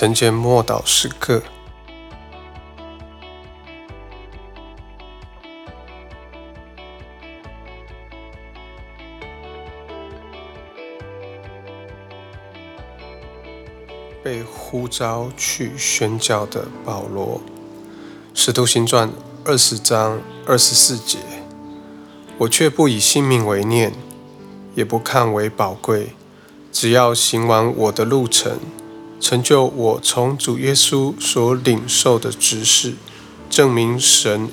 [0.00, 1.42] 晨间默祷时刻。
[14.22, 17.40] 被呼召去宣教的保罗，
[18.38, 19.08] 《使徒行传》
[19.44, 21.18] 二十章二十四节：
[22.38, 23.92] 我却不以性命为念，
[24.76, 26.14] 也不看为宝贵，
[26.70, 28.60] 只要行完我的路程，
[29.20, 32.94] 成就我从主耶稣所领受的指示，
[33.50, 34.48] 证明神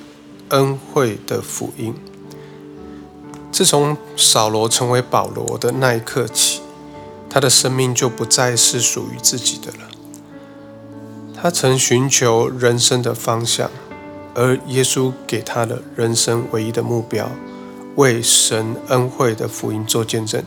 [0.50, 1.94] 恩惠的福音。
[3.52, 6.62] 自从扫罗成为保罗的那一刻起。
[7.28, 9.90] 他的生命就不再是属于自己的了。
[11.36, 13.70] 他曾寻求人生的方向，
[14.34, 17.30] 而耶稣给他的人生唯一的目标，
[17.98, 20.42] 为神恩惠的福音做见证。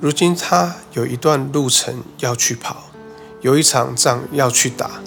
[0.00, 2.88] 如今他有一段路程要去跑，
[3.44, 5.02] 有一场仗要去打，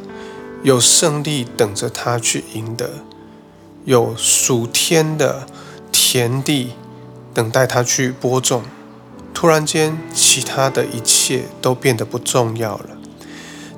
[0.62, 2.92] 有胜利等着他去赢得，
[3.84, 5.48] 有属天的
[5.92, 6.74] 田地
[7.34, 8.62] 等待他去播种。
[9.34, 12.90] 突然间，其他的一切都变得不重要了。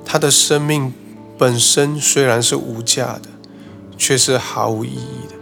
[0.04, 0.92] 他的生命
[1.38, 3.30] 本身虽然是无价的，
[3.96, 5.34] 却是毫无意义的。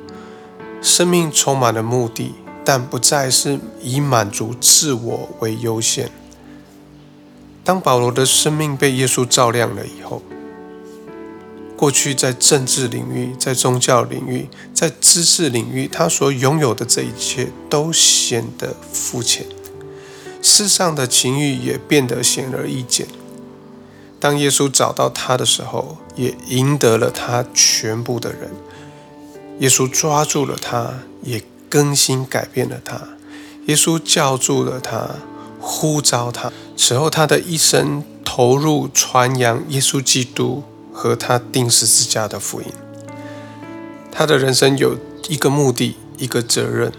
[0.81, 6.09] 生命充满了目的，但不再是以满足自我为优先。
[7.69, 10.23] 当保罗的生命被耶稣照亮了以后，
[11.77, 19.45] 过去在政治领域、在宗教领域、在知识领域，他所拥有的这一切都显得肤浅。
[20.41, 23.07] 世上的情欲也变得显而易见。
[24.19, 28.51] 当耶稣找到他的时候，也赢得了他全部的人。
[29.59, 32.99] 耶稣抓住了他，也更新改变了他。
[33.67, 35.17] 耶稣叫住了他，
[35.61, 36.53] 呼召他。
[36.77, 42.69] 此后，他的一生投入传扬耶稣基督和他定十字架的福音。
[44.11, 44.97] 他的人生有
[45.29, 46.93] 一个目的，一个责任。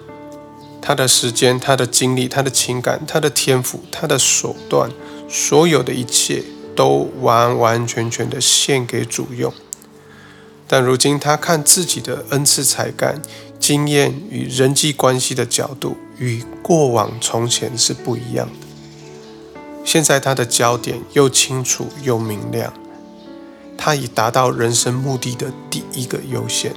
[0.81, 4.89] 他的时间、他的精力、他的情感、他的天赋、他的手段，
[5.27, 6.43] 所有的一切
[6.75, 9.53] 都完完全全的献给主用。
[10.67, 13.21] 但如今他看自己的恩赐、才干、
[13.69, 18.67] 经验与人际关系的角度，与过往从前是不一样的。
[19.85, 22.73] 现在他的焦点又清楚又明亮，
[23.77, 26.73] 他已达到人生目的的第一个优先。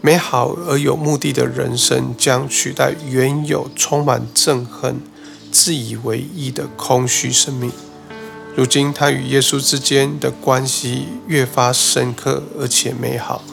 [0.00, 5.00] 美好而有目的的人生将取代原有充满憎恨、
[5.52, 7.70] 自以为意的空虚生命。
[8.56, 13.44] 如今，他与耶稣之间的关系越发深刻而且美好，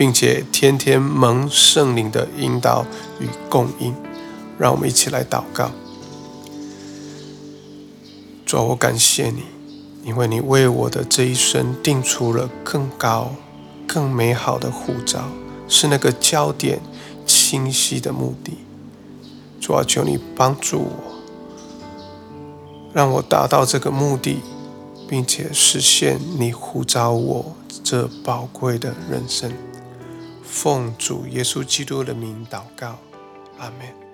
[0.00, 2.86] 并且天天蒙圣灵的引导
[3.18, 3.94] 与供应。
[4.58, 5.72] 让我们一起来祷告：
[8.46, 9.42] 主，我感谢你，
[10.02, 13.32] 因为你为我的这一生定出了更高、
[13.86, 15.24] 更美好的护照。
[15.68, 16.80] 是那个焦点
[17.26, 18.56] 清晰的目的。
[19.60, 21.12] 主啊，求你帮助我，
[22.94, 24.38] 让我达到这个目的，
[25.06, 29.52] 并且实现你呼召我这宝贵的人生。
[30.50, 32.98] 奉主耶稣基督的名祷告，
[33.58, 34.09] 阿门。